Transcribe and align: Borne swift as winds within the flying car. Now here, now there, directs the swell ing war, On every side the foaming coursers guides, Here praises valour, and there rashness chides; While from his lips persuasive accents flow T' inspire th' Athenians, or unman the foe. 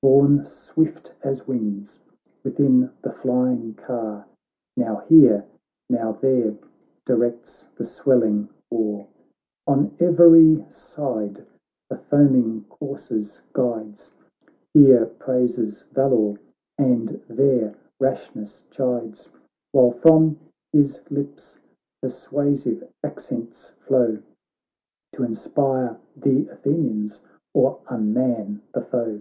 Borne 0.00 0.46
swift 0.46 1.12
as 1.22 1.46
winds 1.46 1.98
within 2.42 2.88
the 3.02 3.12
flying 3.12 3.74
car. 3.74 4.24
Now 4.74 5.00
here, 5.06 5.44
now 5.90 6.12
there, 6.12 6.54
directs 7.04 7.66
the 7.76 7.84
swell 7.84 8.22
ing 8.22 8.48
war, 8.70 9.06
On 9.66 9.94
every 10.00 10.64
side 10.70 11.44
the 11.90 11.98
foaming 11.98 12.64
coursers 12.70 13.42
guides, 13.52 14.10
Here 14.72 15.04
praises 15.04 15.82
valour, 15.92 16.38
and 16.78 17.20
there 17.28 17.74
rashness 18.00 18.64
chides; 18.70 19.28
While 19.72 19.90
from 19.90 20.38
his 20.72 21.02
lips 21.10 21.58
persuasive 22.00 22.82
accents 23.04 23.74
flow 23.80 24.20
T' 25.12 25.22
inspire 25.22 25.98
th' 26.18 26.48
Athenians, 26.48 27.20
or 27.52 27.80
unman 27.90 28.62
the 28.72 28.80
foe. 28.80 29.20